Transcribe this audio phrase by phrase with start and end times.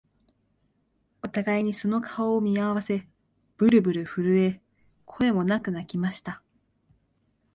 [1.21, 3.07] お互いにその顔を見合わせ、
[3.57, 4.59] ぶるぶる震え、
[5.05, 6.41] 声もなく泣きました